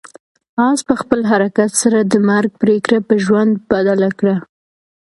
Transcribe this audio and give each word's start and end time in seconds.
آس 0.67 0.79
په 0.87 0.93
خپل 1.01 1.19
حرکت 1.31 1.71
سره 1.81 1.99
د 2.01 2.13
مرګ 2.29 2.51
پرېکړه 2.61 2.99
په 3.07 3.13
ژوند 3.25 3.51
بدله 3.71 4.09
کړه. 4.19 4.35